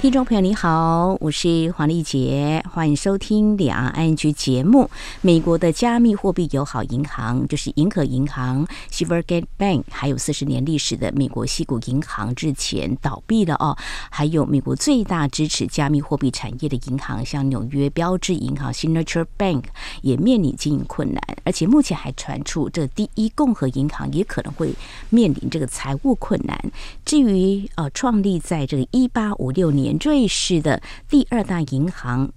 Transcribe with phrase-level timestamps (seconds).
[0.00, 4.88] 听众朋友，你好，我是黄丽杰，欢迎收听两岸 ING 节目。
[5.22, 13.76] 美国的加密货币友好银行就是银河银行 （Silvergate Bank），还有四十年历史的美国西谷银行之前倒闭了哦。
[14.08, 19.64] 还有美国最大支持加密货币产业的银行，像纽约标志银行 （Signature Bank）
[20.02, 24.72] 也面临经营困难，而且目前还传出这第一共和银行也可能会
[25.10, 26.56] 面临这个财务困难。
[27.04, 29.87] 至于呃，创立在这个一八五六年。
[30.00, 32.30] 瑞士的第二大银行，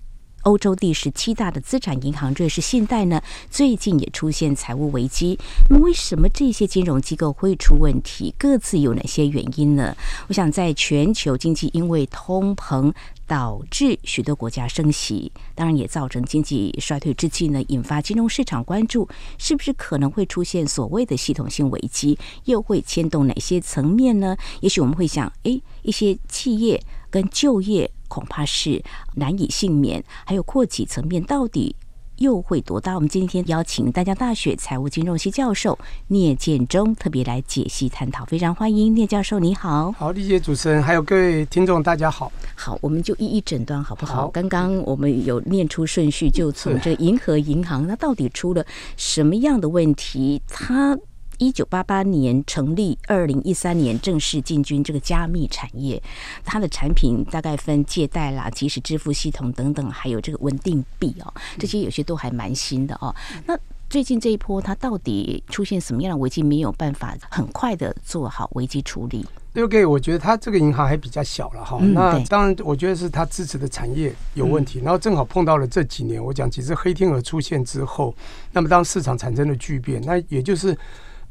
[0.44, 5.38] 欧洲第十七大的资产银行瑞士信贷呢，最近也出现财务危机。
[5.70, 8.34] 那，为什么这些金融机构会出问题？
[8.38, 9.96] 各自有哪些原因呢？
[10.28, 12.92] 我想，在全球经济因为通膨
[13.32, 22.20] 导致许多国家升息，当然也造成经济衰退之际呢，引发金融市场关注，是不是可能会出现所谓的系统性危机？
[22.44, 24.36] 又会牵动哪些层面呢？
[24.60, 26.78] 也许我们会想，诶，一些企业。
[27.10, 28.82] 跟就业恐怕是
[29.16, 31.76] 难以幸免，还有扩企层面到底
[32.22, 32.94] 又会多大？
[32.94, 35.78] 我们今天邀请大江大学财务金融系教授
[36.08, 39.92] 聂建中特别来解析探讨，非常欢迎聂教授，你好。
[39.94, 42.32] 好，丽姐主持人，还有各位听众，大家好。
[42.56, 44.14] 好，我们就一一诊断好不好？
[44.14, 48.64] 好，刚刚我们有念出顺序，就从这银河银行，它到底出了
[48.96, 50.40] 什么样的问题？
[50.48, 50.96] 它。
[51.42, 56.00] 一九八八年成立，二零一三年正式进军这个加密产业。
[56.46, 63.14] 它的产品大概分借贷啦、即时支付系统等等，还有这个稳定币哦，这些有些都还蛮新的哦。
[63.48, 63.58] 那
[63.90, 66.44] 最近这一波，它到底出现什么样的危机？
[66.44, 69.26] 没有办法很快的做好危机处理。
[69.56, 71.80] OK，我觉得它这个银行还比较小了哈。
[71.82, 78.14] 那当然，我觉得是它支持的产业有问题，然后正好碰到了这几年我讲几只黑天鹅出现之后，
[78.52, 80.78] 那么当市场产生了巨变，那也就是。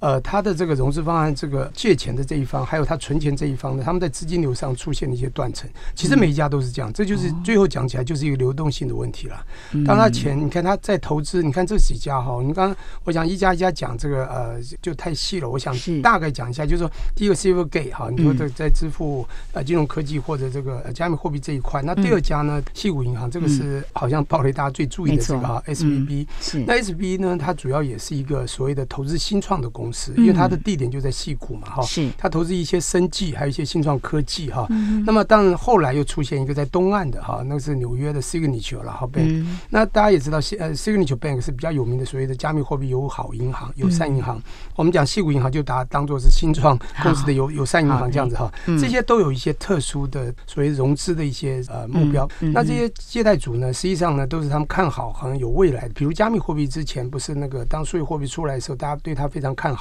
[0.01, 5.69] 呃，他的这个融资方案，这个借钱的这一方，还有他存钱这一方呢，他们在资金流上出现了一些断层。
[5.95, 9.45] 其实每一家都是这样，这就是最后讲起来就是一个流动性的问题了。
[9.87, 26.27] 当他钱，你看他在投资，你看这几家哈，你刚刚我想一家一家讲这个呃就太细了，我想大概讲一下，就是说第一个 Silvergate 哈，你说在在支付呃金融科技或者这个加密货币这一块，那第二家呢，矽谷银行这个是好像爆雷大家最注意的这个哈 SBB，
[26.67, 30.15] 那 SVB 呢，它主要也是一个所谓的投资新创的公司。
[30.17, 34.67] 因为它的地点就在矽谷嘛，哈，是它投资一些生技，还有一些新创科技，哈。
[35.07, 39.47] 那么当然后来又出现一个在东岸的，哈，那个是纽约的 Signature 了，哈，Bank。
[39.71, 44.41] 那大家也知道，呃，Signature Bank 是比较有名的所谓的加密货币友好银行、友善银行。
[44.77, 48.53] 我们讲矽谷银行就把它当做是新创公司的友友善银行这样子，哈。
[48.79, 52.29] 这些都有一些特殊的所谓融资的一些呃目标。
[52.53, 55.95] 那这些借贷组呢，实际上呢都是他们看好，好像有未来的。
[55.95, 59.80] 比如加密货币之前不是那个当数字货币出来的时候，大家对它非常看好。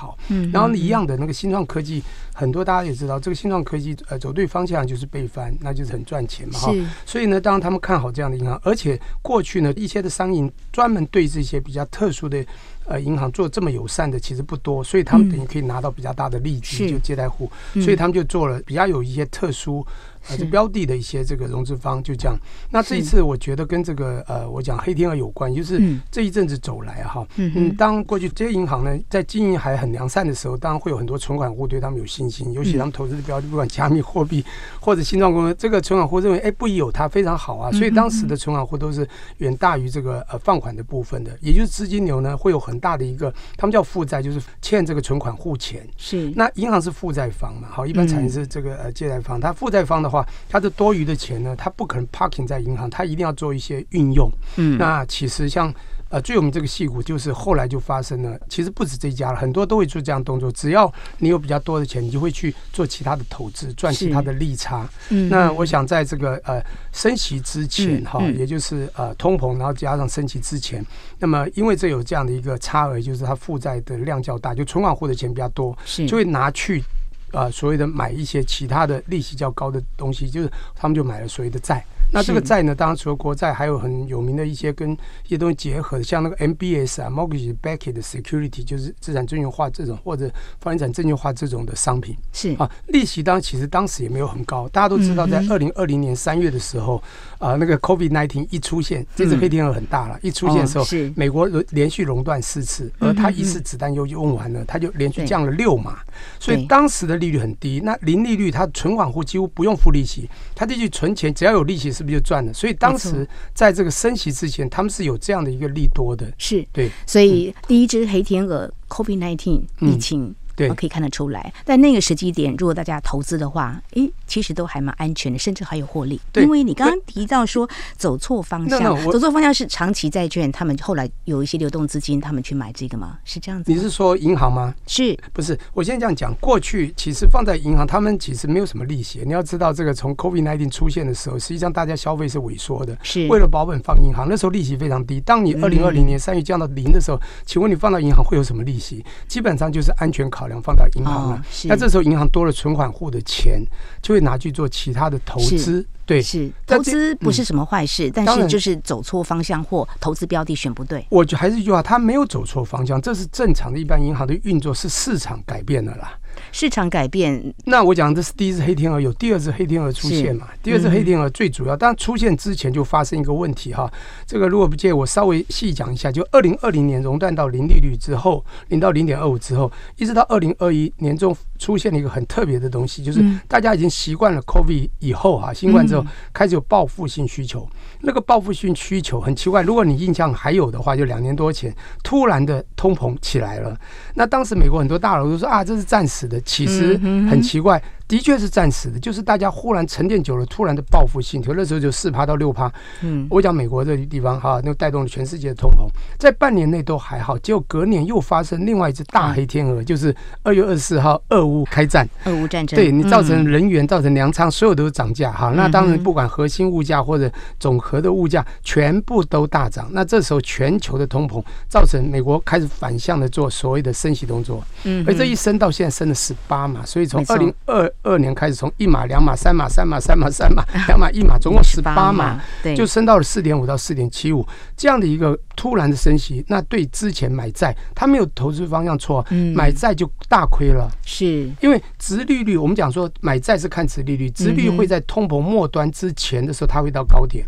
[0.51, 6.73] 然后一样的那个新创科技，很多大家也知道，这个新创科技呃走对方向就是被翻，那就是很赚钱嘛哈。
[7.05, 12.45] 所以呢，当然他们看好这样的银行，而且过去呢一些的商银专门对这些比较特殊的
[12.85, 19.85] 呃银行做这么友善的其实不多，所以他们等于可以拿到比较大的利息，就借贷户，所以他们就做了比较有一些特殊。
[20.28, 22.38] 呃，这标的的一些这个融资方就这样。
[22.69, 25.81] 那这一次我觉得跟这个呃，我讲黑天鹅有关，就是
[26.12, 34.44] 这一阵子走来哈，嗯，当过去这些银行呢在经营还很良善的时候，当然会有很多存款户对他们有信心，尤其他们投资的标的，不管加密货币
[34.79, 45.88] 或者新创公司，这个存款户认为哎，不一有它非常好啊，所以当时的存款户都是远大于这个呃放款的部分的，也就是资金流呢会有很大的一个，他们叫负债，就是欠这个存款户钱。
[45.97, 50.25] 是，那银行是负债方嘛，好，一般产生是这个呃借贷方，它负债方的话。
[50.50, 54.30] 他的多余的钱呢，他不可能 parking 在银行，他一定要做一些运用。
[54.58, 55.74] 嗯，那其实像
[56.09, 60.52] 呃最有名这个戏骨，就是后来就发生了，其实不止这一家了，很多都会做这样动作。
[60.52, 64.90] 只要你有比较多的钱，你就会去做其他的投资，赚其他的利差。
[65.09, 66.59] 嗯，那我想在这个呃
[66.91, 70.84] 升息之前哈，也就是呃通膨，然后加上升息之前，
[71.20, 76.84] 那么因为这有这样的一个差额，就是它负债的量较大，就存款户的钱比较多，是就会拿去。
[77.31, 92.16] 啊、呃，所谓的买一些其他的利息较高的东西，就是他们就买了所谓的债，那这个债呢，当然除了国债，还有很有名的一些跟一些东西结合的，像那个 MBS 啊，Mortgage-Backed Security，就是资产证券化这种或者房地产证券化这种的商品。
[92.32, 92.56] 是。
[92.56, 97.02] 啊，利息当然其实当时也没有很高，大家都知道，在二零二零年三月的时候，
[97.38, 100.85] 啊，那个 COVID-19 一出现，这只黑天鹅很大了，一出现的时候，
[101.16, 106.00] 美国连续熔断四次，而它一次子弹又用完了，它就连续降了六码，
[106.40, 111.90] 所以当时的利率很低，那零利率，它存款户几乎不用付利息，它进去存钱，只要有利息。
[111.99, 112.53] 是不是就赚了？
[112.53, 116.25] 所以当时在这个升息之前，他们是有这样的一个利多的。
[116.37, 120.34] 是对，所以第一只黑天鹅 COVID nineteen 疫情。
[120.55, 126.22] 对，可以看得出来，但那个时机点，如果大家投资的话，诶，其实都还蛮安全的，甚至还有获利。
[126.31, 127.67] 对，因为你刚刚提到说
[127.97, 133.17] 走错方向，走错方向是长期债券，他们后来有一些流动资金，他们去买这个吗？
[133.26, 133.72] 是这样子？
[133.72, 134.73] 你是说银行吗？
[134.87, 135.59] 是不是？
[135.73, 139.23] 我现在这样讲，过去其实放在银行，他们其实没有什么利息。
[139.26, 144.28] 你要知道，这个从 COVID-19 出现的时候，实际上大家消费是萎缩的，是为了保本放银行。
[144.29, 145.20] 那时候利息非常低。
[145.22, 149.03] 当你二零二零年三月降到零的时候，嗯、请问你放到银行会有什么利息？
[149.28, 151.31] 基本上就是安全考量放到银行。
[151.31, 153.61] 哦那这时候银行多了存款户的钱，
[154.02, 155.85] 就会拿去做其他的投资。
[156.09, 161.06] 对，是投资不是什么坏事，但是就是走错方向或投资标的选不对。
[161.09, 163.78] 我就还是一句话，他没有走错方向，这是正常的。
[163.78, 166.17] 一般银行的运作是市场改变了啦。
[166.52, 170.47] 市场改变，那我讲这是第一只黑天鹅，有第二只黑天鹅出现嘛？
[170.64, 173.91] 第二只黑天鹅最主要，当然出现之前就发生一个问题哈。
[174.26, 185.98] 这个如果不介意，我稍微细讲一下，就二零二零年熔断到零利率之后，零到零点二五之后，一直到二零二一年中出现了一个很特别的东西，就是大家已经习惯了 COVID 以后啊，新冠之后
[186.34, 187.67] 开始有报复性需求。
[188.01, 191.73] 那个报复性需求很奇怪，如果你印象还有的话，就两年多前
[192.03, 193.78] 突然的通膨起来了。
[194.16, 196.40] 那当时美国很多大佬都说啊，这是暂时的。
[196.41, 196.97] 其实
[197.29, 197.81] 很奇怪。
[198.09, 202.70] 的确是暂时的，就是大家忽然沉淀久了，突然的报复性，那时候就四趴到六趴。
[203.02, 215.53] 嗯，我讲美国这个地方哈，那带动了全世界的通膨，在半年内都还好，结果隔年又发生另外一只大黑天鹅，就是二月二十四号俄乌开战，俄乌战争，对你造成人员、造成粮仓，所有都涨价哈。
[215.55, 219.88] 那当然不管核心物价或者总和的物价，全部都大涨。
[219.91, 234.46] 那这时候全球的通膨造成美国开始反向的做所谓的升息动作，嗯，而这一升到现在升了十八嘛，所以从二零二二年开始，从一码、两码、三码、三码、三码、三码、 两码、一码，总共十八码，对，就升到了四点五到四点七五
[234.78, 236.43] 这样的一个突然的升息。
[236.47, 240.90] 那对之前买债，他没有投资方向错，买债就大亏了。
[241.05, 247.45] 是因为殖利率，我们讲说买债是看殖利率，殖利率会在通膨末端之前的时候，它会到高点。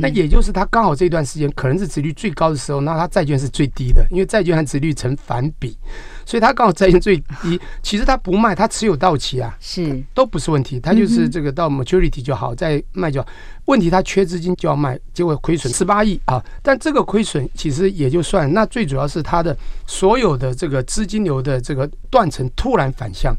[0.00, 5.76] 那也就是它刚好这段时间可能是值率最高的时候，那它债券是最低的，因为债券和值率成反比。
[6.24, 13.28] 所以他刚好债券最低， 其实他不卖，他持有到期啊，是都不是问题，他就是这个到 maturity 就好，再卖就好。
[13.66, 16.44] 问题他缺资金就要卖，结果亏损十八亿啊！
[16.64, 19.56] 但这个亏损其实也就算，那最主要是他的
[19.86, 23.32] 所有的这个资金流的这个断层突然反向。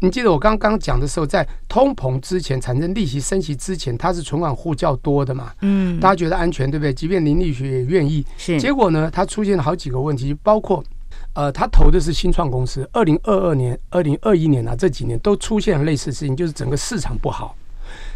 [0.00, 5.52] 你记得我刚刚讲的时候，在通膨之前产生利息升息之前，它是存款户较多的嘛？
[5.60, 6.92] 嗯，大家觉得安全对不对？
[6.92, 8.24] 即便林立学也愿意。
[8.36, 10.82] 是，结果呢，它出现了好几个问题，包括。
[11.34, 12.88] 呃，他投的是新创公司。
[12.92, 17.54] 二零二二年、二零二一年啊，这几年都出现了类似的事情，就是整个市场不好。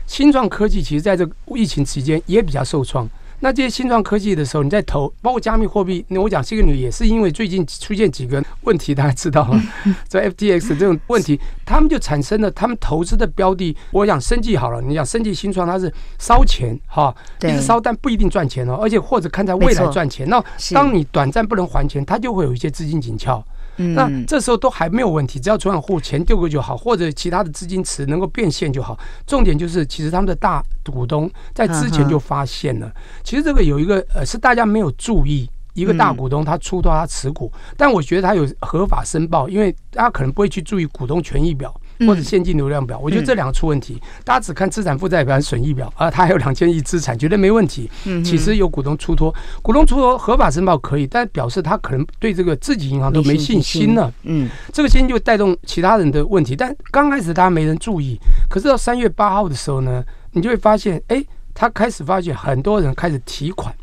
[0.04, 3.08] 新创科技其实在这个疫情期间也比较受创。
[3.40, 9.62] 那这些新创科技的时候，你在投，包括加密货币，那我讲这个女也是因为最近出现几个问题，大家知道吗？
[10.08, 13.76] 在 FTX 这种问题，他们就产生了他们投资的标的。
[13.90, 20.28] 我想生技好了，你讲生技新创，它是烧钱哈，一直烧，但不一定赚钱哦，而且或者看在未来赚钱。
[20.28, 20.42] 那
[20.72, 23.44] 当你短暂不能还钱，它就会有一些资金紧俏。
[23.76, 28.98] 那这时候都还没有问题，只要存款户钱丢过就好，或者其他的资金池能够变现就好。
[29.26, 32.92] 重点就是，其实他们的大股东在之前就发现了。
[33.22, 41.74] 其实这个有一个呃，是大家没有注意，一个大股东他出多他持股，但我觉得他有合法申报，因为大家可能不会去注意股东权益表。
[42.00, 44.00] 或者现金流量表，我觉得这两个出问题。
[44.24, 47.90] 大家只看资产负债表、损益表啊，他还有两千亿资产，绝对没问题。
[48.24, 54.12] 其实有股东出脱，股东出脱合法申报可以，但表示他可能对这个自己银行都没信心了。
[54.22, 56.56] 嗯，这个信心就带动其他人的问题。
[56.56, 61.24] 但刚开始大家没人注意，可是到三月八号的时候呢，你就会发现，哎，
[61.54, 63.74] 他开始发现很多人开始提款。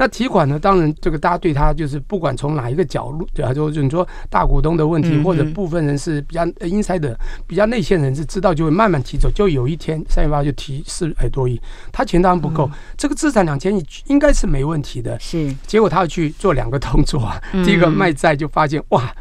[0.00, 0.56] 那提款呢？
[0.56, 7.16] 当然，这个大家对他就是不管从哪一个角度，对啊，就是你说大股东的问题，或者部分人是比较 inside
[7.48, 9.28] 比较内线人士知道，就会慢慢提走。
[9.34, 15.18] 就有一天三月八就提四百多亿，他钱当然不够，这个资产两千亿应该是没问题的。
[15.18, 17.42] 是，结果他要去做两个动作啊。
[17.66, 19.12] 第一个卖债就发现哇，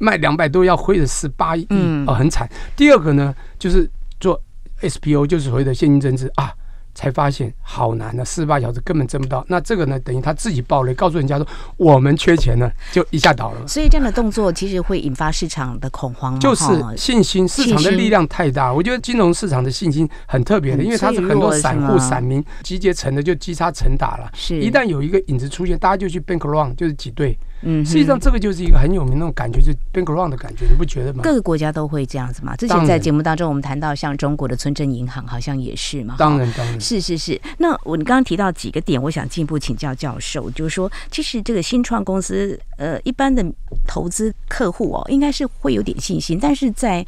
[0.00, 1.66] 卖两百多要亏了十八亿
[2.06, 2.48] 哦，很惨。
[2.74, 3.86] 第二个呢，就是
[4.18, 4.40] 做
[4.80, 6.50] SPO，就是所谓的现金增资啊。
[6.94, 9.44] 才发现好难的，四十八小时根本挣不到。
[9.48, 11.46] 那这个呢，等于他自己爆雷，告诉人家说
[11.76, 13.66] 我们缺钱了，就一下倒了。
[13.66, 16.64] 所以这样的动作其实会引发市场的恐慌，就是
[16.96, 18.72] 信心，市场的力量太大。
[18.72, 24.30] 我觉得金融市场的信心很特别的，因为它是很多散户、散民集结成的，就积沙成塔了。
[24.34, 27.36] 是，一旦有一个影子出现，大家就去 bank run，就是挤兑。
[27.62, 31.22] 嗯，实际上这个就是一个很有名的那种感觉，就是 bank run 的感觉，你不觉得吗？
[31.22, 32.54] 各个国家都会这样子嘛。
[32.56, 36.16] 之前在节目当中，我们谈到像中国的村镇银行，好像也是嘛。
[36.18, 37.40] 当然，当然，是是是。
[37.58, 43.44] 那我你刚刚提到几个点，我想进一步请教教授，就是说，其实这个新创公司，呃，一般的
[43.86, 47.06] 投资客户哦，应该是会有点信心，但是在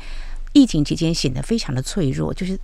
[0.52, 2.56] 疫情期间显得非常的脆弱，就是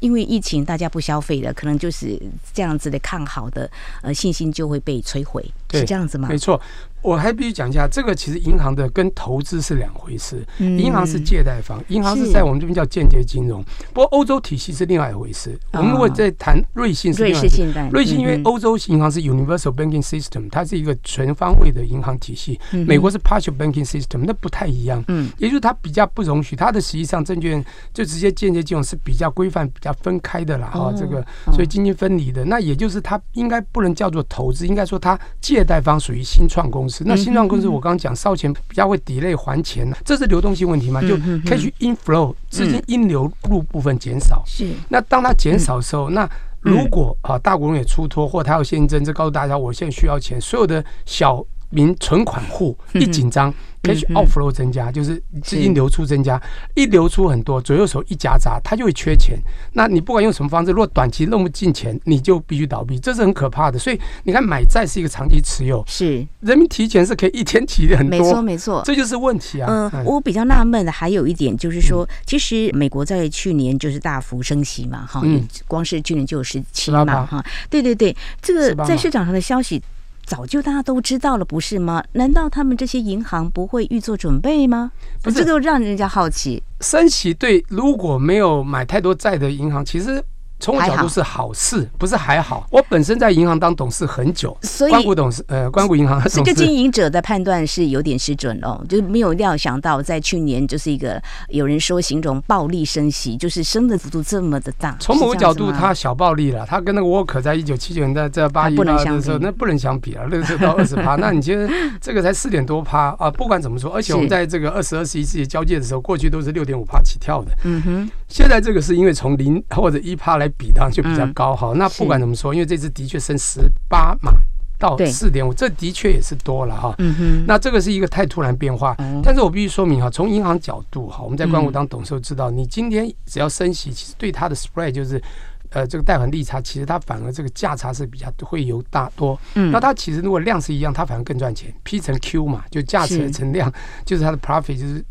[0.00, 2.20] 因为疫情大家不消费了，可能就是
[2.52, 3.70] 这样子的看好的
[4.02, 6.28] 呃信心就会被摧毁，是这样子吗？
[6.28, 6.60] 没错。
[7.02, 10.44] 我还必须讲一下，这个其实银行的跟投资是两回事。
[10.58, 13.64] 银行是借贷方，银行是在我们这边叫间接金融。
[13.92, 15.58] 不过欧洲体系是另外一回事。
[15.72, 22.60] 我们如果在谈瑞信是另外，瑞信因为欧洲银行是 Universal Banking System，它是一个全方位的银行体系。
[22.86, 25.02] 美国是 Partial Banking System，那不太一样。
[25.08, 27.64] 嗯，也就是它比较不容许它的实际上证券
[27.94, 30.68] 就直接间接金融是比较规范、比较分开的啦。
[30.70, 36.89] 哈，这个所以经济分离的，那也就是它应该不能叫做投资，应该说它借贷方属于新创公司。
[37.04, 41.00] 那新创公司，我刚刚讲烧钱比较会 delay 还钱，这是流动性问题嘛？
[41.00, 44.42] 就 cash inflow 资金应流入部分减少。
[44.46, 44.68] 是。
[44.88, 46.28] 那当它减少的时候，那
[46.60, 53.52] 如果啊大股东也出脱，或他有现金增资，告诉大家我现在需要钱，所有的小民存款户一紧张。
[53.82, 56.40] Cash outflow 增加，就是资金流出增加，
[56.74, 59.38] 一流出很多，左右手一夹杂，它就会缺钱。
[59.72, 63.78] 那你不管用什么方式，如果短期弄不进钱，你就必须倒闭，这是很可怕的。
[63.78, 69.90] 所以你看，买债是一个长期持有，是人民提钱是可以一天提的很多，没错没错， 这就是问题啊。
[69.92, 75.22] 嗯，我比较纳闷的还有一点就是说，其实美国在去年就是大幅升息嘛，哈，
[75.66, 79.82] 光是去年就有十七嘛，哈，对对对，这个在市场上的消息。
[80.30, 82.04] 早就大家都知道了，不是吗？
[82.12, 84.92] 难道他们这些银行不会预做准备吗？
[85.24, 86.62] 不是，这个让人家好奇。
[86.80, 90.22] 升息对，如果没有买太多债的银行，其实。
[90.60, 92.66] 从我角度是好事，不是还好。
[92.70, 104.94] 我本身在银行当董事很久，所以关谷董事，呃，关谷银行这个经营者的判断是有点失准哦，就是没有料想到在去年就是一个有人说形容暴力升息，就是升的幅度这么的大。
[105.00, 113.30] 从某个角度，它小暴力了，它跟那个沃克在一九七九年在在八一八的时候，那不能相比啊，那个时候到 二十趴，那你觉得这个才四点多趴啊？
[113.30, 117.50] 不管怎么说，而且我们在这个二十二、十一世纪交界的时候，过去都是六点五趴起跳的。
[117.64, 120.49] 嗯哼，现在这个是因为从零或者一趴来。
[120.56, 124.32] 比当就比较高哈，那不管怎么说，因为这次的确升十八码
[124.78, 126.94] 到四点五，这的确也是多了哈。
[126.98, 135.22] 嗯哼，那这个是一个太突然变化，但是我必须说明哈，从银行角度哈，我们在关谷当董事知道，你今天只要升息，其实对它的 spread 就是。
[135.70, 143.72] 呃，这个贷款利差其实它反而这个价差是比较会有大多，嗯，那它其实如果量是一样，它反而更赚钱，P 乘 Q 嘛，就价值乘量，
[144.04, 145.04] 就是它的 profit 就是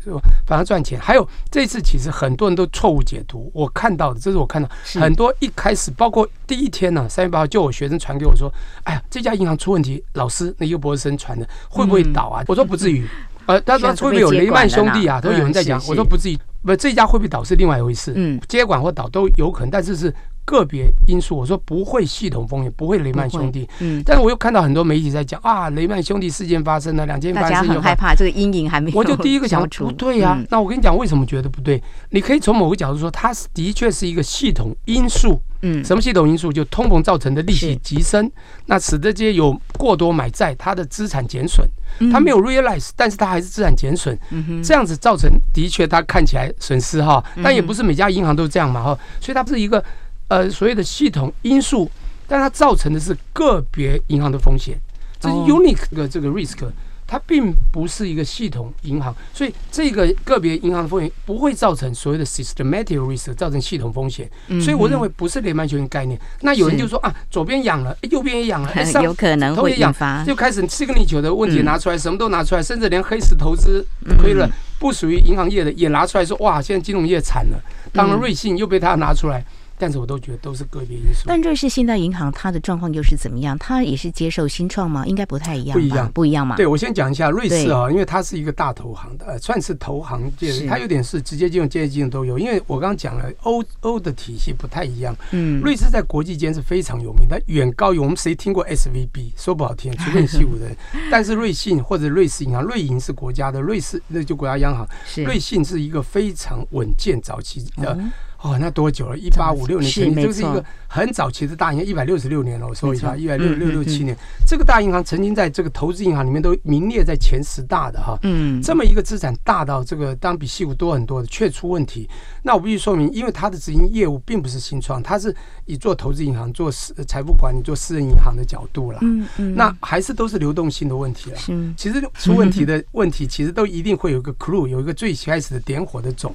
[0.46, 1.00] 反而赚钱。
[1.00, 4.68] 还有这次其实很多人都错误解读，我看到的，这是我看到
[5.00, 8.52] 很多一开始包括第一天呢，三月八号就有学生传给我说，
[8.84, 12.44] 哎呀，这家银行出问题，老师那一个博士生传的会不会倒啊？
[12.46, 13.06] 我说不至于，
[13.46, 15.20] 呃，他说会不会有雷曼兄弟啊？
[15.22, 20.14] 都有人在讲，我说不至于，不，这家会不会倒是另外一回事，嗯，接管或倒都有可能，但是是。
[20.50, 23.68] 个别因素，我说不会系统风险，不会雷曼兄弟。
[23.78, 28.98] 嗯，但是我又看到很多媒体在讲啊，雷曼兄弟事件发生了，两件发生，大家很害怕，这个阴影还没有。
[28.98, 30.36] 我就第一个想，不对呀、啊。
[30.40, 31.80] 嗯、那我跟你讲，为什么觉得不对？
[32.10, 35.40] 你可以从某个角度说，它是的确是一个系统因素。
[35.62, 36.52] 嗯，什么系统因素？
[36.52, 38.28] 就通膨造成的利息急升，
[38.66, 41.68] 那使得这些有过多买债，它的资产减损。
[42.10, 44.18] 它没有 realize，但是它还是资产减损。
[44.30, 49.84] 嗯哼，这样子造成的确它看起来损失哈，但也不是每家银行都这样嘛哈，所以它不是一个。
[50.30, 51.90] 呃，所谓的系统因素，
[52.28, 54.78] 但它造成的是个别银行的风险，
[55.18, 56.58] 这是 unique 的这个 risk，
[57.04, 64.30] 它并不是一个系统银行，所以这个个别银行的风险不会造成所谓的 systematic risk，造成系统风险。
[64.60, 66.16] 所以我认为不是雷曼兄弟概念。
[66.42, 73.84] 那有人就说啊，左边养了，右边也养了， 上有可能会引发，就开始 signature 的问题拿出来，什么都拿出来，甚至连黑石投资
[74.20, 77.60] 亏了不属于银行业的也拿出来说，哇，现在金融业惨了。
[77.92, 79.44] 当然瑞信又被他拿出来。
[79.80, 81.24] 但是我都觉得都是个别因素。
[81.24, 83.56] 但瑞士信贷银行它的状况又是怎么样？
[83.58, 85.06] 它也是接受新创吗？
[85.06, 85.72] 应该不太一样。
[85.72, 86.56] 不一样，不一样嘛。
[86.56, 92.38] 对，我先讲一下瑞士啊，因为它是一个大投行的，算是投行界，它有点是直接金融、间接金融都有。
[92.38, 95.16] 因为我刚刚讲了，欧欧的体系不太一样。
[95.30, 99.32] 嗯，瑞士在国际间是非常有名，它远高于我们谁听过 SVB？
[99.36, 100.76] 说不好听，除非你西武的人。
[101.10, 104.86] 但是瑞信或者瑞士银行，瑞银是国家的，瑞士那就国家央行。
[105.24, 107.98] 瑞信是一个非常稳健早期的。
[108.42, 109.18] 哦，那多久了？
[109.18, 112.66] 一八五六年成立，是这是一个很早期的大银行，一百六十六年了。
[112.66, 114.16] 我说一下，一百六六六七年，
[114.46, 118.18] 这个大银行曾经在这个投资银行里面都名列在前十大的哈。
[118.22, 122.08] 嗯，这么一个资产大到这个，当比西谷多很多的，却出问题。
[122.42, 125.34] 那我必须说明，因为它的执行业务并不是新创，它是
[125.66, 128.98] 以做投资银行、做私财富管理、做私人银行的角度啦。
[129.02, 131.36] 嗯嗯，那还是都是流动性的问题了。
[131.36, 136.34] 是，其实出问题的问题，其实都一定会有一个 clue，有一个最开始的点火的种。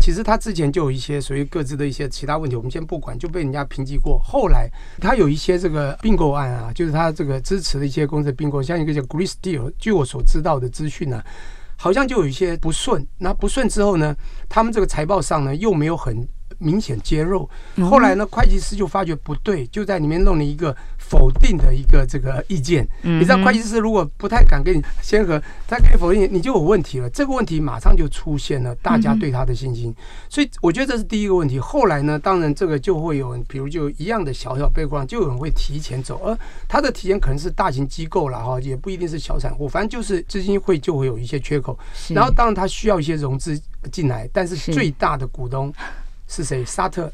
[0.00, 4.18] 其实他之前就有一些属于各自的一些其他问题，我们先不管，就被人家评级过。
[4.18, 4.68] 后来
[5.00, 11.22] 他有一些这个并购案啊，就是他这个支持的一些公司并购，像一个叫 Greece Deal，据我所知道的资讯呢，
[11.76, 13.06] 好像就有一些不顺。
[13.18, 14.14] 那不顺之后呢，
[14.48, 16.26] 他们这个财报上呢又没有很
[16.62, 17.48] 明显揭露。
[17.90, 22.86] 后来呢，会计师就发觉不对，就在里面弄了一个否定的一个这个意见。
[23.02, 27.10] 你知道，会计师如果不太敢跟你先和他给否定，你就有问题了。
[27.10, 29.94] 这个问题马上就出现了，大家对他的信心。
[30.28, 31.58] 所以我觉得这是第一个问题。
[31.58, 36.38] 后来呢，当然这个就会有，比如就一样的小小背光，就有人会提前走，而
[36.68, 41.78] 他的提前可能是大型机构了哈，也不一定是小散户，反正就是资金会就会有一些缺口。
[42.10, 45.72] 然后当然他需要一些融资进来，但是最大的股东。
[46.34, 46.64] 是谁？
[46.64, 47.12] 沙特，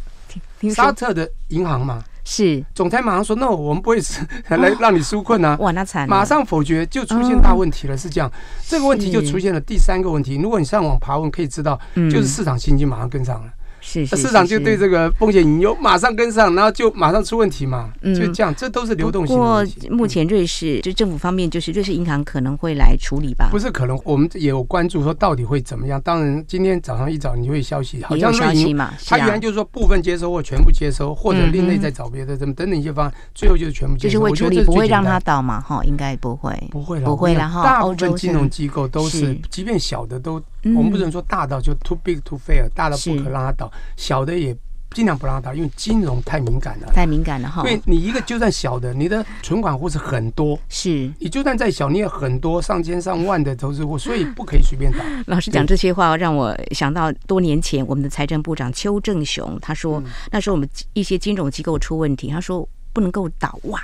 [0.73, 6.09] 沙特的银行嘛，是总裁马上说：“no，我们不会是 来让你纾困啊！”哇，那惨！
[6.09, 7.97] 马上否决，就出现大问题了。
[7.97, 8.31] 是这样，
[8.69, 10.37] 这个问题就出现了第三个问题。
[10.37, 13.53] 如果你上网爬问，可以知道，就是市场信心马上跟上了。
[13.81, 19.37] 是，市场就对这个风险隐忧马上跟上，然后就马上出问题嘛，就这样，这都是流动性。
[19.37, 23.49] 不过目前瑞士就政府方面，就是瑞士银行可能会来处理吧？
[23.51, 26.01] 不是可能，我们也有关注说到底会怎么样。
[26.03, 34.13] 当然，今天早上一早你会消息，好像瑞银嘛，他原来就是说部分接收或全部接收，或者另类再找别的，怎么等等一些方案，最后就是全部接收。
[34.13, 35.61] 就是会处理，不会让他倒嘛？
[35.61, 37.63] 哈，应该不会，不会，不会了哈。
[37.63, 44.57] 大部分金融机构都是，即便小的都，我们不能说大到就 too big to fail，大到不可让它倒，小的也。
[44.93, 47.63] 尽量不让它，因为金融太敏感了，太敏感了哈。
[47.63, 54.99] 因为你一个就算小的，你的存款户是很多，是你就算再小，你也很多上千上万的投资户，所以不可以随便倒。
[55.29, 63.79] 老师讲这些话，让我想到多年前我们的财政部长邱正雄，他说那时候我们一些金融机构出问题，他说不能够倒哇。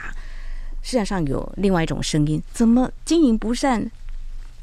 [0.81, 3.91] 市场上有另外一种声音，怎么经营不善？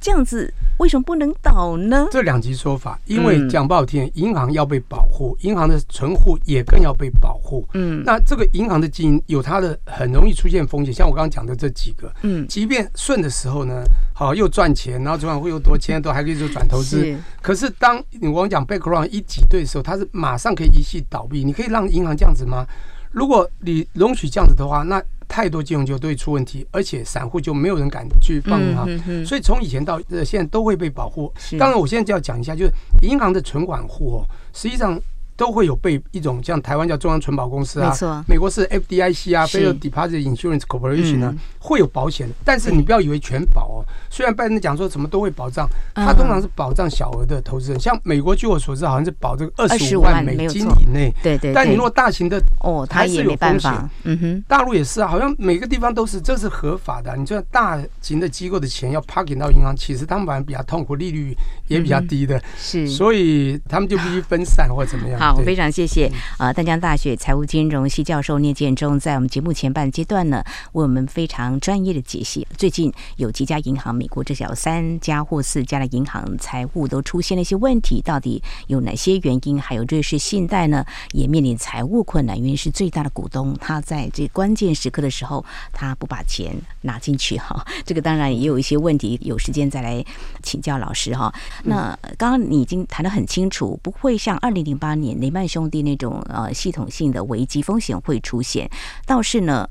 [0.02, 2.08] 这样子为什么不能倒呢？
[2.12, 7.68] 这两极说法，因为讲不好听，银行要被保护，银行的存户也更要被保护。
[7.76, 17.16] 嗯，那这个银行的经营有它的很容易出现风险，像我刚刚讲的这几个，嗯，即便顺的时候呢，好又赚钱，然后存款会又多钱，都还可以做转投资。
[17.40, 21.44] 可是当你我们讲 background 一挤兑的时候，它是马上可以一系倒闭。
[21.44, 22.66] 你可以让银行这样子吗？
[23.12, 31.34] 如果你容许这样子的话，那太多金融机构都会出问题，而且散户就没有人敢去放银行，所以从以前到现在都会被保护。
[31.58, 35.00] 当然，我现在就要讲一下，就是银行的存款户哦，实际上。
[35.42, 42.30] 都会有被一种像台湾叫中央存保公司啊，美国是 FDIC 啊，Federal Deposit Insurance Corporation 呢，会有保险。
[42.46, 47.80] 但是你不要以为全保哦，虽然拜登讲说什么都会保障，他通常是保障小额的投资人。
[47.80, 51.12] 像美国据我所知，好像是保这个二十五万美金以内。
[51.24, 51.52] 对对。
[51.54, 53.90] 但你如果大型的哦，它也没办法。
[54.04, 54.44] 嗯哼。
[54.48, 57.16] 大陆也是啊，好像每个地方都是，这是合法的。
[57.18, 61.36] 你说大型的机构的钱要 parking 到银行，其实他们反而比较痛苦，利率
[61.68, 62.40] 也比较低的。
[62.60, 62.88] 是。
[62.88, 65.31] 所以他们就必须分散或者怎么样。
[65.32, 66.52] 好，非常谢谢啊！
[66.52, 72.46] 淡江大学财务金融系教授聂建中，在我们节目前半阶段呢，为我们非常专业的解析。
[72.58, 79.58] 最近有几家银行，美国至少三家或四家的银行财务都出现了一些问题，到底有哪些原因？
[79.58, 87.66] 还有瑞士信贷呢，也面临财务困难，因为是最大的股东，他在这关键时刻的时候，他不把钱拿进去哈。
[87.88, 90.04] 这个当然也有一些问题，有时间再来
[90.44, 91.34] 请教老师哈。
[91.64, 95.62] 那刚刚你已经谈得很清楚，不会像二零零八年雷曼兄。
[95.72, 98.70] 弟那种呃系统性的危机风险会出现，
[99.06, 99.66] 倒是呢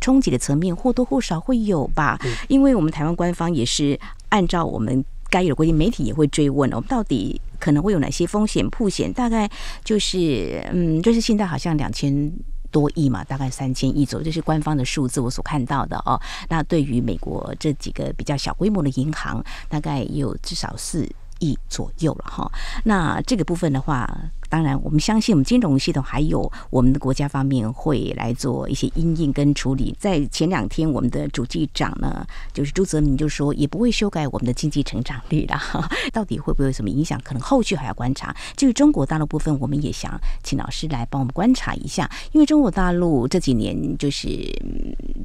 [0.00, 3.98] 冲击的层面或多或少会有吧，因为我们台湾官方也是
[4.28, 9.50] 按照我们该有的规定，媒体也会追问我们到底可能会有哪些风险破险，大概
[9.82, 12.32] 就是嗯，就是现在好像两千
[12.70, 16.20] 多亿嘛，大概三千亿左右，这是官方的数字我所看到的哦。
[16.48, 21.08] 那对于美国这几个比较小规模的银行，大概有至少四
[21.40, 22.48] 亿左右了哈。
[22.84, 24.08] 那这个部分的话。
[24.50, 29.96] 当然，我们相信我们金融系统还有我们的国家方面会来做一些因应跟处理。
[29.98, 35.56] 在前两天，我们的主计长呢，就是朱泽民就说，也不会修改我们的经济成长率了。
[36.12, 37.18] 到底会不会有什么影响？
[37.22, 38.34] 可能后续还要观察。
[38.56, 44.28] 至于中国大陆部分，我们也想请老师来帮我们观察一下，因为中国大陆这几年就是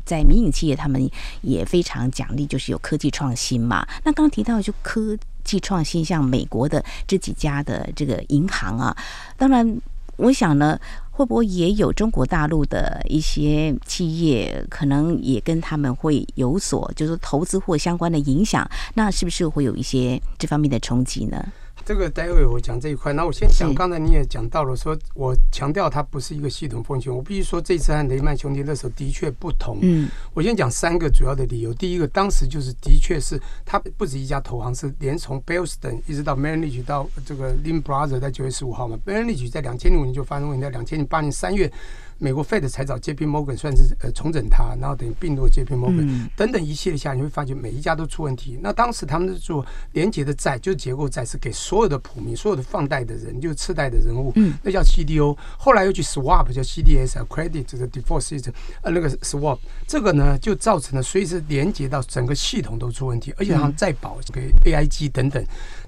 [0.06, 1.10] 在民营企业，他们
[1.42, 3.88] 也非常奖励，就是有科技创新嘛。
[4.04, 5.18] 那刚刚提到就科。
[5.46, 8.98] 既创新，像美国的这几家的这个银行啊，
[9.38, 9.80] 当然
[10.18, 10.78] 我想呢，
[11.12, 18.70] 会不会也有中国大陆的一些企业，可能也跟他们会有所就是投资或相关的影响？
[18.94, 21.46] 那是不是会有一些这方面的冲击呢？
[21.86, 23.74] 这个待会我讲这一块，那我先讲。
[23.76, 27.16] 刚才你也讲到了，说我强调它不是一个系统风险。
[27.16, 29.78] 我必须说，这次和雷曼兄弟那时候的确不同。
[29.84, 31.72] 嗯，我先讲三个主要的理由。
[31.76, 41.72] 第一个，当时就是的确是它不止一家投行，是连从 Bear Stearns 一直到 Lynch 到这个 Lehman Brothers 在九月十五号嘛 Lynch 在两千零五年就发生问题，在两千零八年三月。
[42.18, 48.58] 美国 Fed 才找 JP Morgan 算是呃重整它，然后等于并入 JP Morgan 等等一系列下，你会发觉每一家都出问题。
[48.62, 55.38] 那当时他们是做连接的债，就是结构债，是给所有的普民、所有的放贷的人，就是次贷的人物，那叫 CDO。
[55.58, 65.46] 后来又去 Swap 叫 CDS 啊，credit 这个 Default System，呃那个 Swap 这个呢就造成了随时连接到整个系统都出问题，而且他们再保给 AIG 等等。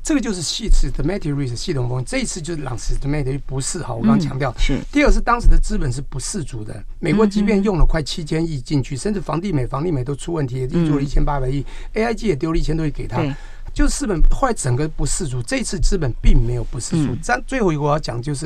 [0.07, 4.55] 这个就是系 systematic risk 系统风险，这一次就是 non-systematic 不是哈，我刚刚强调。
[4.57, 4.79] 是。
[4.89, 11.61] 第二是当时的资本是不适足的，美国即便用了快七千亿进去，甚至房地美、房利美都出问题，也挹注了一千八百亿
[11.93, 13.21] ，AIG 也丢了一千多亿给他，
[13.73, 15.43] 就是资本后来整个不世足。
[15.43, 17.13] 这一次资本并没有不世足。
[17.25, 18.45] 但最后一个我要讲就是，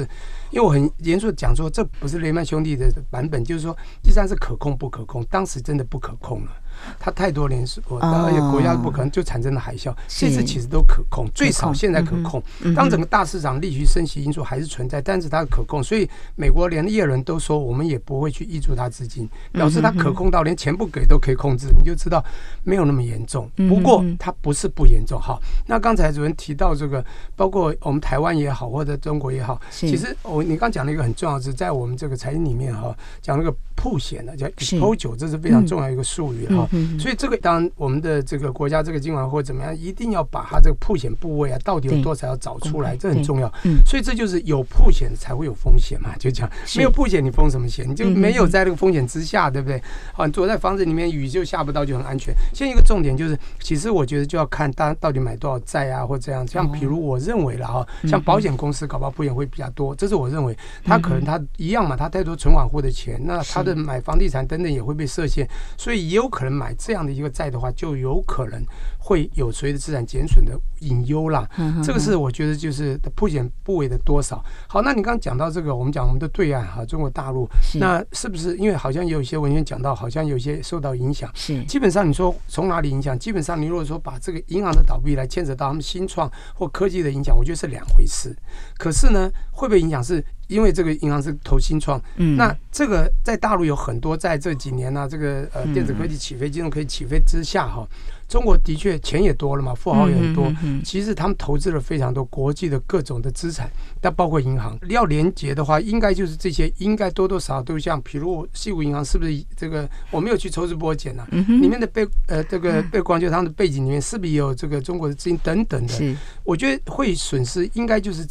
[0.49, 6.51] 因为我很严肃的讲说，这不是雷曼兄弟的版本，就是说第三是可控不可控，当时真的不可控了。
[6.99, 9.93] 它太多连锁，而且国家不可能就产生了海啸。
[10.07, 12.41] 这次其实都可控，最少现在可控。
[12.75, 22.23] 当整个大市场利息升息因素还是存在，但是它可控，所以美国连业人都说，我们也不会去挹注它资金，表示它可控到连钱不给都可以控制，你就知道
[22.63, 23.49] 没有那么严重。
[23.69, 25.19] 不过它不是不严重。
[25.19, 27.03] 哈，那刚才主任提到这个，
[27.35, 33.55] 包括我们台湾也好，或者中国也好，其实我你刚讲了一个很重要的是，在我们这个财经里面哈，讲那个。
[33.83, 36.69] 曝险的叫 exposure，这是非常重要一个术语哈。
[36.99, 43.51] 所以这个当然我们的这个国家这个金管或怎么样，一定要把它这个破险部位啊，到底有多少要找出来，这很重要。
[43.85, 47.89] 所以这就是有破险才会有风险嘛，就讲没有破险你风什么险？
[47.89, 49.81] 你就没有在那个风险之下，对不对？
[50.13, 52.33] 好，你躲在房子里面，雨就下不到，就很安全。
[52.53, 56.45] 现在一个重点就是，其实我觉得就要看大家到底买多少债啊，或这样。
[56.47, 60.57] 像比如我认为了哈，像保险公司搞不好破险会比较多，这是我认为。
[60.83, 64.41] 他可能他一样嘛，他太多存款户的钱，那他的买房地产。
[64.51, 68.63] 等等也会被设限，所以也有可能买这样的一个债的话，就有可能
[68.99, 71.49] 会有随着资产减损的隐忧啦。
[71.83, 74.43] 这个是我觉得就是破险部位的多少。
[74.67, 81.27] 好，那你刚刚讲到这个，我们讲我们的对岸哈，中国大陆，那是不是因为好像也有一些文献讲到，好像有一些受到影响？
[81.33, 83.17] 是，基本上你说从哪里影响？
[83.17, 88.35] 基本上你如果说把这个银行的倒闭来牵扯到他们新创或科技的影响，我觉得是两回事。
[88.77, 90.23] 可是呢，会不会影响是？
[90.51, 97.87] 因为这个银行是投新创，嗯，那这个在大陆有很多，在这几年呢、啊，这个呃电子科技起飞、金融科技起飞之下哈，
[98.27, 109.89] 中国的确钱也多了嘛，富豪也很多，其实他们投资了非常多国际的各种的资产，但包括银行要连接的话，应该就是这些，应该多多少少都像，比如西谷银行是不是这个？
[110.11, 116.15] 我没有去抽丝剥茧啊，里面的背呃这个背光就是他们的背景里面是不是也有这个中国的资金等等的？
[116.43, 118.27] 我觉得会损失，应该就是。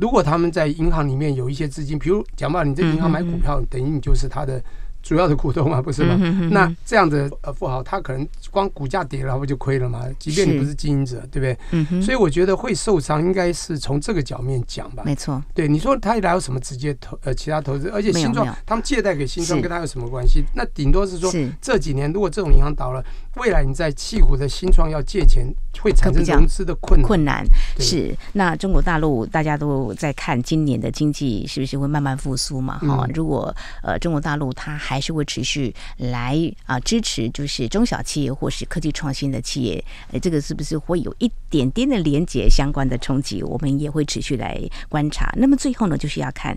[0.00, 4.62] 如果他们在银行里面有一些资金，比如讲吧，你在银行买股票，等于你就是他的。
[5.02, 6.14] 主要的股东嘛， 不是吗？
[6.52, 10.04] 那这样的呃富豪，他可能光股价跌了，不就亏了吗？
[10.18, 11.58] 即便你不是经营者，对不对？
[11.70, 15.02] 嗯，所以我觉得会受伤，应该是从这个角面讲吧。
[15.06, 17.88] 没错，对你说他哪有什么直接投呃其他投资？
[17.88, 20.44] 而且新创他们借贷给新创跟他有什么关系？
[20.54, 21.32] 那顶多是说
[21.62, 23.02] 这几年如果这种银行倒了，
[23.36, 25.46] 未来你在弃股的新创要借钱
[25.80, 27.06] 会产生融资的困难。
[27.06, 27.44] 困难
[27.78, 32.78] 是那中国大陆大家都在看今年的经济是不是会慢慢复苏嘛？
[32.78, 43.42] 哈，如果呃中国大陆它还是会持续来啊支持，就是中小企业或是科技创新的企业，呃，这个是不是会有一点点的连接相关的冲击？
[43.42, 45.32] 我们也会持续来观察。
[45.36, 46.56] 那么最后呢，就是要看，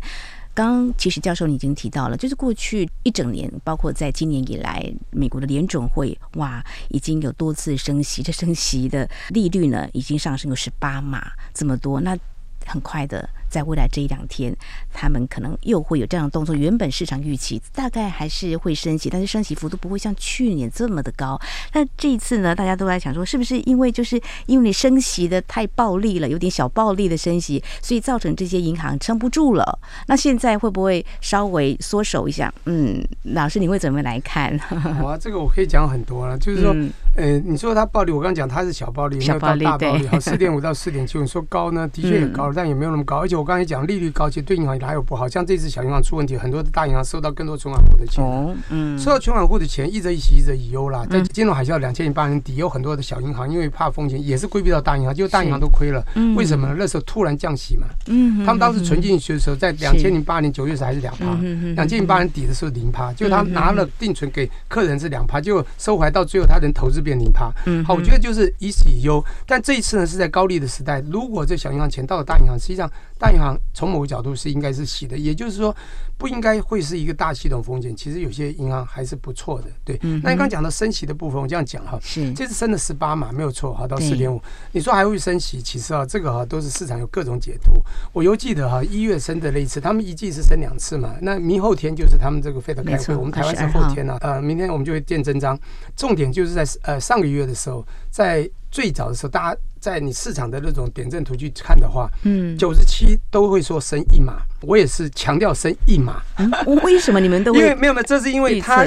[0.53, 12.17] 刚其实教授你已经提到了，就是过去一整年，包括在今年以来，美国的联准会哇，已经有多次升息，这升息的利率呢，已经上升了十八码这么多，那
[12.65, 13.27] 很快的。
[13.53, 14.51] 在未来这一两天，
[14.91, 16.55] 他们可能又会有这样的动作。
[16.55, 21.39] 原本市场预期大概还是会升息，但是升息幅度不会像去年这么的高。
[21.73, 29.79] 那这一次呢，大家都在想说，是不是因为就是因为你升息的太暴力了，有点小暴力的升息，所以造成这些银行撑不住了？
[30.07, 32.51] 那现在会不会稍微缩手一下？
[32.65, 34.57] 嗯，老师你会怎么来看？
[34.97, 36.71] 好啊，这个我可以讲很多了，就是说，
[37.15, 43.42] 呃、嗯，你说它暴力，我刚刚讲它是小暴力，没有到大暴力，好，四点五到四点七，你说高呢，的确也高了，但也没有那么高，而且。
[43.43, 45.27] 我刚才讲利率高，其实对银行哪有不好？
[45.27, 48.23] 像这次小银行出问题，很多的大银行收到更多存款户的钱。
[48.23, 51.05] 哦，嗯，收到存款户的钱，一则以喜，一则以忧啦。
[51.11, 56.01] 在金融海啸两千零八年底，有很多的小银行因为怕风险，也是规避到大银行，结果大银行都亏了。
[56.15, 56.75] 嗯，为什么呢？
[56.79, 57.85] 那时候突然降息嘛。
[58.07, 61.37] 嗯，他们当时存进去的时候，在两千零八年九月时还是两趴，
[61.75, 67.51] 两千零八年底的时候零趴，就他拿了定存给客人是两趴，就收回来到最后，他能投资变零趴。
[67.65, 69.21] 嗯，好，我觉得就是以喜以忧。
[69.45, 75.75] 但这一次呢，是在高利的时代，如果这小银行钱到了大银行，实际上大银行从某个角度是应该是洗的，也就是说
[76.23, 77.93] 不应该会是一个大系统风险。
[77.93, 79.99] 其实有些银行还是不错的，对。
[80.01, 84.41] 那你刚刚讲到升息的部分，我这样讲哈，是这次升了十八嘛，没有错哈，到四点五。
[84.71, 87.71] 你说还会升息，其实啊，这个哈都是市场有各种解读。
[88.13, 95.59] 我犹记得哈，一月升的那一次，他们一季是升两次嘛，那明后天就是他们这个 Fed 开会，我们台湾是后天啊，呃，明天我们就会见真章。
[95.97, 99.59] 重点就是在呃上个月的时候，在最早的时候，大家。
[99.83, 106.12] 在你市场的那种点阵图去看的话，嗯，九十七都会说升一码，我也是强调升一码。
[106.37, 106.51] 嗯，
[106.83, 107.59] 为什么你们都会？
[107.59, 108.85] 因为没有没有，这是因为它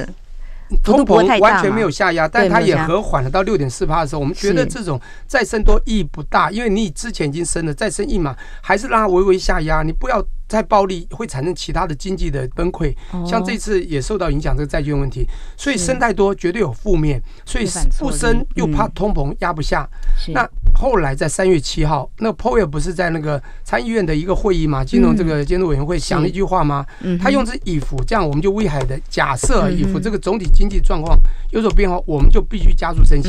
[0.83, 10.25] 通膨完全没有下压，但它也和缓了到六点四八的时候，我们觉得这种再升多意义不大，因为你之前已经升了，再升一码还是让它微微下压，你不要。
[10.49, 12.95] 再暴力会产生其他的经济的崩溃，
[13.27, 17.67] 像这次也受到影响，这个债券问题，所以升太多绝对有负面，所以
[17.99, 19.89] 不升又怕通膨压不下。
[20.29, 26.87] 那后来在三月七号，那个 Powell 不是在那个参议院的一个会议嘛，金融这个监督委员会讲了一句话吗？
[27.21, 31.19] 他用这 if 这样，我们就威海的假设 if 这个总体经济状况
[31.51, 33.29] 有所变化，我们就必须加速升息。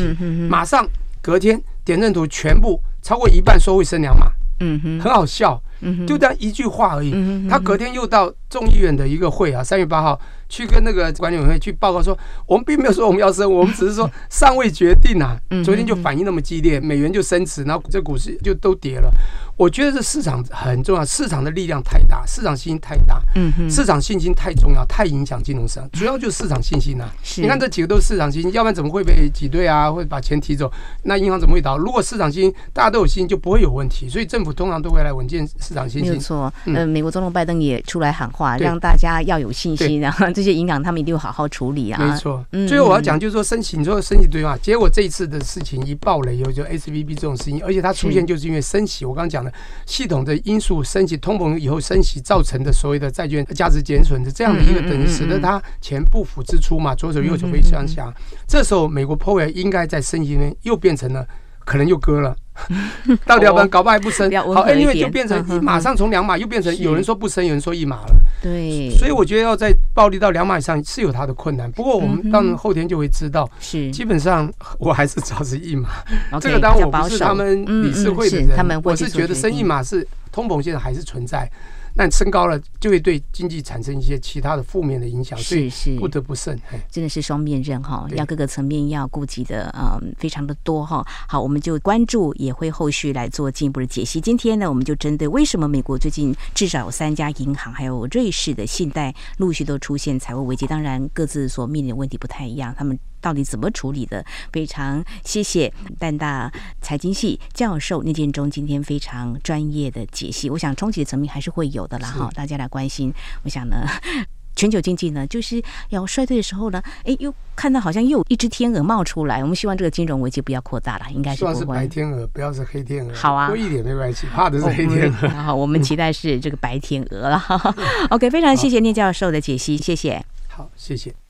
[0.49, 0.87] 马上
[1.21, 4.27] 隔天点阵图全部超过一半说会升两码，
[4.59, 5.59] 嗯哼，很好笑。
[6.07, 7.13] 就这样一句话而已，
[7.49, 15.37] 他隔天又到众议院的一个会啊，三月八号去跟那个管理委员会去报告说，我们并没有说我们要升，我们只是说尚未决定啊。
[15.63, 19.09] 昨天就反应那么激烈，美元就升值，然后这股市就都跌了。
[19.55, 23.19] 我觉得这市场很重要，市场的力量太大，市场信心太大，
[23.67, 25.89] 市场信心太重要，太影响金融市场。
[25.91, 27.11] 主要就是市场信心啊。
[27.37, 30.71] 你看这几个都是市场信心，要不然怎么会被挤兑啊，会把钱提走？
[31.03, 31.75] 那银行怎么会倒？
[31.75, 34.07] 如果市场信心大家都有信心，就不会有问题。
[34.07, 36.13] 所以政府通常都会来稳健市场信心。
[36.13, 41.99] 没错，嗯，美国总统拜登也出来喊话，让大家要有信心，然后这些银行他们一定会好好处理啊。
[41.99, 44.55] 没错，最后我要讲就是说升息，你说升息对吗？
[44.61, 49.03] 结果这一次的事情一爆雷以后，就 SVB 这种事情，而且它出现就是因为升息。
[49.03, 49.51] 我刚刚讲的
[49.87, 58.13] 系统的因素升息，通膨以后升息造成的所谓的债券价值减损的这样的一个等于使得它钱不付支出嘛，左手右手会相夹。
[58.47, 61.25] 这时候美国 Powell 应该在升息里面又变成了。
[61.65, 62.33] 可能又割了，
[63.25, 68.15] 到底要不然搞不好还不升，好，哎，因为就变成马上从两码又变成有人说不升，有人说一码了。
[68.41, 71.71] 对，所以我觉得要在暴力到两码以上是有它的困难。
[71.71, 75.89] 不过我们当然后天就会知道，是基本上我还是找是一码。
[76.39, 81.49] 这个当我不是他们理事会的人，我是觉得升一码是通膨现在还是存在。
[81.97, 86.57] 那升高了，就会对经济产生一些其他的负面的影响，所以不得不慎。
[86.91, 91.03] 真的是双面刃哈，要各个层面要顾及的，嗯，非常的多哈。
[91.27, 94.21] 好，我们就关注，也会后续来做进一步的解析。
[94.21, 102.97] 今天呢，我们就针对为什么美国最近至少有三家银行，还有瑞士的信贷陆续都出现财务危机，当然各自所面临的问题不太一样，他们。
[103.21, 104.23] 到底怎么处理的？
[104.51, 106.51] 非常谢谢淡大
[106.81, 110.49] 财经系教授聂建中今天非常专业的解析。
[110.49, 113.13] 我想冲击的层面还是会有的啦，哈，大家来关心。
[113.43, 113.85] 我想呢，
[114.55, 119.41] 全球经济呢就是要衰退的时候呢，哎，又看到好像又有一只天鹅冒出来。
[119.41, 121.53] 我们希望这个金融危机不要扩大了，应该是不会。
[121.53, 123.13] 希望是白天鹅，不要是黑天鹅。
[123.13, 125.29] 好啊，多一点没关系，怕的是黑天鹅。
[125.43, 127.43] 好，我们期待是这个白天鹅了。
[128.09, 130.23] OK，非常谢谢聂教授的解析，谢谢。
[130.47, 131.26] 好，谢谢。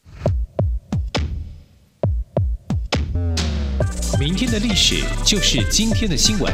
[4.20, 6.52] 明天的历史就是今天的新闻，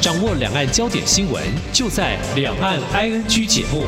[0.00, 3.84] 掌握两岸焦点新闻，就在《两岸 ING》节目。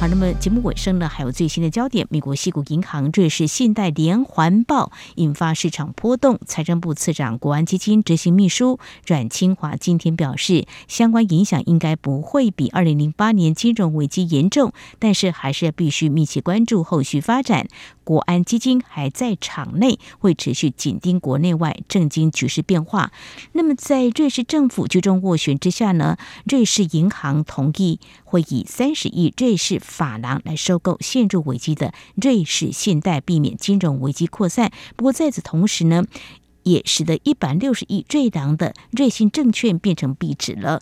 [0.00, 6.40] 好，那么节目尾声呢，还有最新的焦点：美国矽谷银行瑞士信贷连环爆，引发市场波动。
[6.44, 17.68] 财政部次长、国安基金执行秘书阮清华今天表示，相关影响应该不会比二零零八年金融危机严重，但是还是要必须密切关注后续发展。
[18.04, 23.12] 国安基金还在场内，会持续紧盯国内外政经局势变化。
[23.52, 34.70] 那么，在瑞士政府居中斡旋之下呢，瑞士银行同意会以三十亿瑞士法郎来收购陷入危机的瑞士信贷，避免金融危机扩散。
[34.96, 36.04] 不过，在此同时呢，
[36.64, 40.80] 也使得一百六十亿瑞郎的瑞信证券变成壁纸了。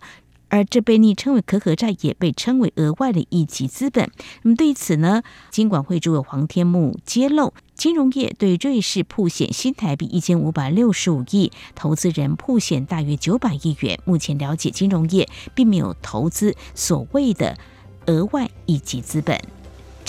[0.51, 4.11] 而这被昵称为“可可债”，也被称为额外的一级资本。
[4.43, 13.99] 那么对此呢，金管会主委黄天木揭露，金融业对瑞士铺险新台币一千五百六十五亿，投资人铺险大约九百亿元。
[14.05, 17.57] 目前了解，金融业并没有投资所谓的
[18.07, 19.41] 额外一级资本。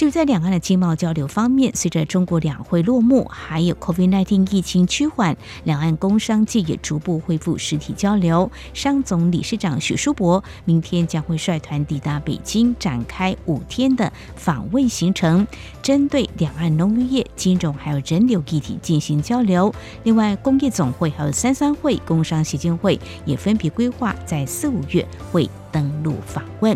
[0.02, 8.50] 至于在两岸的经贸交流方面，随着中国两会落幕，还有 COVID-19 疫情趋缓，两岸工商界也逐步恢复实体交流。
[8.74, 15.46] 商总理事长许书博明天将会率团抵达北京，展开五天的访问行程，
[15.84, 19.72] 针对两岸农渔业、金融还有人流议题进行交流。
[20.02, 26.76] 另外，工业总会还有三三会、工商协进会也分别规划在四五月会登陆访问。